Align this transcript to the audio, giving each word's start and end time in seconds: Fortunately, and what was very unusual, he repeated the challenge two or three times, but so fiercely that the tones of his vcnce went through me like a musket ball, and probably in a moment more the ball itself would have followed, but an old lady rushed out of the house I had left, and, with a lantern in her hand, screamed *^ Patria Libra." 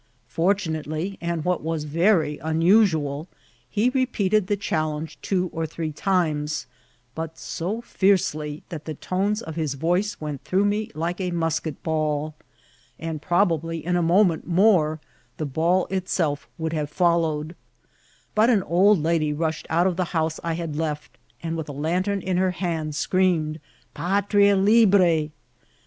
Fortunately, 0.29 1.19
and 1.21 1.45
what 1.45 1.61
was 1.61 1.83
very 1.83 2.39
unusual, 2.39 3.27
he 3.69 3.91
repeated 3.91 4.47
the 4.47 4.57
challenge 4.57 5.21
two 5.21 5.47
or 5.53 5.67
three 5.67 5.91
times, 5.91 6.65
but 7.13 7.37
so 7.37 7.81
fiercely 7.81 8.63
that 8.69 8.85
the 8.85 8.95
tones 8.95 9.43
of 9.43 9.55
his 9.55 9.75
vcnce 9.75 10.19
went 10.19 10.43
through 10.43 10.65
me 10.65 10.89
like 10.95 11.21
a 11.21 11.29
musket 11.29 11.83
ball, 11.83 12.33
and 12.97 13.21
probably 13.21 13.85
in 13.85 13.95
a 13.95 14.01
moment 14.01 14.47
more 14.47 14.99
the 15.37 15.45
ball 15.45 15.85
itself 15.91 16.49
would 16.57 16.73
have 16.73 16.89
followed, 16.89 17.55
but 18.33 18.49
an 18.49 18.63
old 18.63 18.97
lady 18.97 19.31
rushed 19.31 19.67
out 19.69 19.85
of 19.85 19.97
the 19.97 20.05
house 20.17 20.39
I 20.43 20.53
had 20.53 20.75
left, 20.75 21.19
and, 21.43 21.55
with 21.55 21.69
a 21.69 21.73
lantern 21.73 22.21
in 22.21 22.37
her 22.37 22.49
hand, 22.57 22.95
screamed 22.95 23.59
*^ 23.93 23.93
Patria 23.93 24.55
Libra." 24.55 25.29